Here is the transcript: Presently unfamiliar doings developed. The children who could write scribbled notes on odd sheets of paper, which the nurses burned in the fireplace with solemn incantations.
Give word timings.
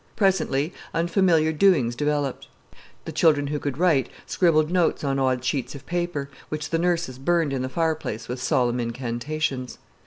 Presently 0.15 0.73
unfamiliar 0.95 1.53
doings 1.53 1.95
developed. 1.95 2.47
The 3.05 3.11
children 3.11 3.45
who 3.45 3.59
could 3.59 3.77
write 3.77 4.09
scribbled 4.25 4.71
notes 4.71 5.03
on 5.03 5.19
odd 5.19 5.45
sheets 5.45 5.75
of 5.75 5.85
paper, 5.85 6.27
which 6.49 6.71
the 6.71 6.79
nurses 6.79 7.19
burned 7.19 7.53
in 7.53 7.61
the 7.61 7.69
fireplace 7.69 8.27
with 8.27 8.41
solemn 8.41 8.79
incantations. 8.79 9.77